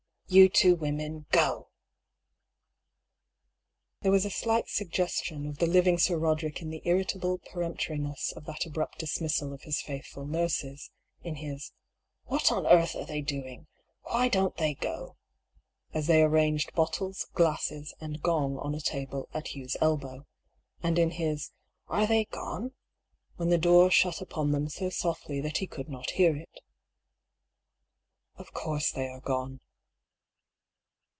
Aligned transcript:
You 0.33 0.47
two 0.47 0.75
women, 0.77 1.25
go,^^ 1.33 1.67
There 3.99 4.13
was 4.13 4.23
a 4.23 4.29
slight 4.29 4.69
suggestion 4.69 5.45
of 5.45 5.57
the 5.57 5.67
living 5.67 5.97
Sir 5.97 6.17
Rod 6.17 6.41
erick 6.41 6.61
in 6.61 6.69
the 6.69 6.81
irritable 6.85 7.39
peremptoriness 7.39 8.31
of 8.37 8.45
that 8.45 8.65
abrupt 8.65 8.99
dis 8.99 9.19
missal 9.19 9.51
of 9.51 9.63
his 9.63 9.81
faithful 9.81 10.25
nurses; 10.25 10.89
in 11.21 11.35
his 11.35 11.73
^^ 12.27 12.29
What 12.31 12.49
on 12.49 12.65
earth 12.65 12.95
are 12.95 13.03
they 13.03 13.19
doing? 13.19 13.67
Why 14.03 14.29
don't 14.29 14.55
they 14.55 14.73
go?" 14.73 15.17
as 15.93 16.07
they 16.07 16.23
arranged 16.23 16.71
bottles, 16.75 17.25
glasses, 17.33 17.93
and 17.99 18.21
gong 18.21 18.57
on 18.57 18.73
a 18.73 18.79
table 18.79 19.27
at 19.33 19.53
Hugh's 19.53 19.75
elbow; 19.81 20.25
and 20.81 20.97
in 20.97 21.11
his" 21.11 21.51
Are 21.89 22.07
they 22.07 22.23
gone?" 22.23 22.71
when 23.35 23.49
the 23.49 23.57
door 23.57 23.91
shut 23.91 24.21
upon 24.21 24.51
them 24.53 24.69
so 24.69 24.89
softly 24.89 25.41
that 25.41 25.57
he 25.57 25.67
could 25.67 25.89
not 25.89 26.11
hear 26.11 26.37
it." 26.37 26.61
Of 28.37 28.53
course 28.53 28.91
they 28.91 29.09
are 29.09 29.19
gone." 29.19 29.59